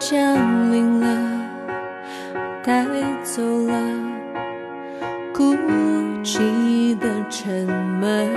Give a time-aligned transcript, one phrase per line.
[0.00, 1.06] 降临了，
[2.60, 2.84] 带
[3.22, 3.72] 走了
[5.32, 5.54] 孤
[6.24, 7.66] 寂的沉
[8.00, 8.28] 闷。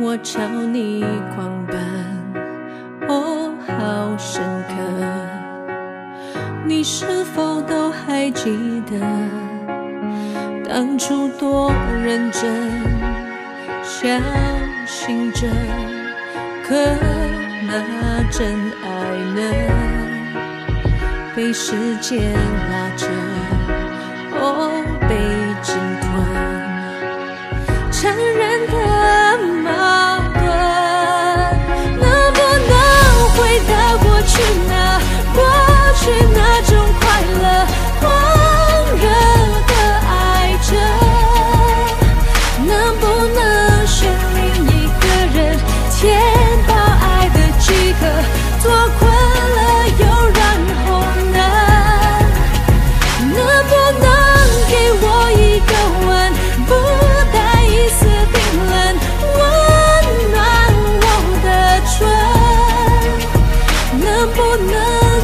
[0.00, 0.40] 我朝
[0.72, 1.04] 你
[1.34, 1.78] 狂奔，
[3.08, 4.74] 哦，好深刻。
[6.64, 8.98] 你是否都还记得
[10.68, 11.72] 当初多
[12.04, 12.42] 认真，
[13.84, 14.20] 相
[14.84, 15.46] 信着？
[16.64, 16.74] 可
[17.78, 18.88] 那真爱
[19.34, 19.40] 呢？
[21.36, 23.06] 被时间拉扯，
[64.40, 64.74] 不能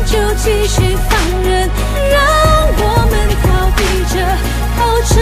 [0.05, 1.70] 就继续放任，
[2.12, 2.14] 让
[2.77, 3.81] 我们逃避
[4.12, 4.14] 着，
[4.78, 5.14] 熬成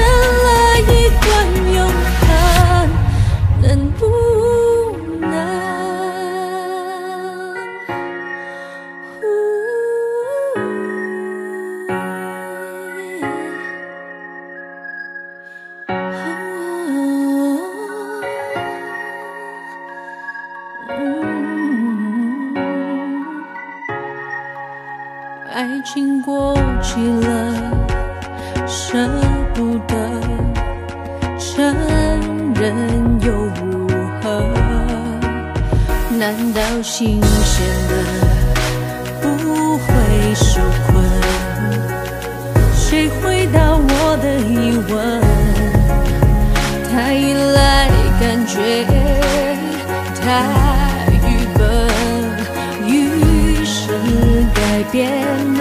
[0.45, 0.48] 了
[0.91, 0.92] 一
[25.54, 27.54] 爱情过期了
[28.66, 29.09] 舍
[29.54, 29.94] 不得
[31.38, 31.72] 承
[32.56, 32.75] 认
[33.20, 33.31] 又
[33.62, 33.87] 如
[34.20, 34.53] 何
[36.19, 37.93] 难道新鲜的
[39.22, 40.93] 不会受困？
[42.75, 45.22] 谁回答我的疑问？
[46.91, 47.88] 太依赖
[48.19, 48.84] 感觉
[50.20, 50.63] 太
[54.91, 55.11] 变
[55.55, 55.61] 了。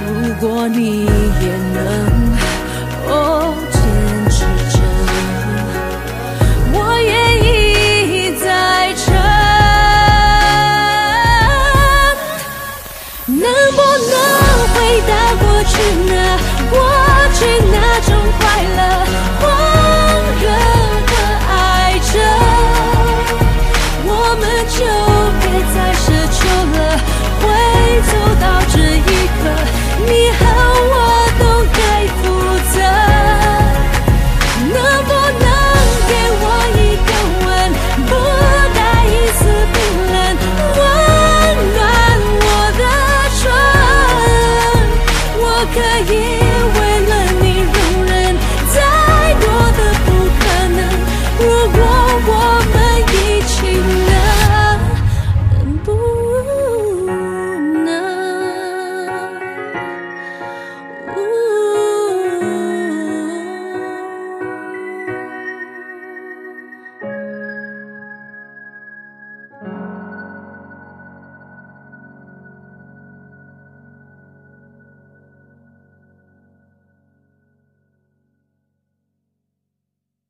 [0.00, 0.06] 如
[0.40, 1.10] 果你也
[1.74, 1.76] 能，
[3.08, 3.10] 哦，
[3.72, 3.76] 坚
[4.30, 4.36] 持
[4.72, 4.74] 着，
[6.72, 8.44] 我也一再
[8.94, 9.04] 撑。
[13.26, 13.78] 能不
[14.10, 14.14] 能
[14.72, 14.74] 回
[15.06, 15.10] 到
[15.40, 16.12] 过去呢？
[16.70, 16.74] 过
[17.34, 17.76] 去呢？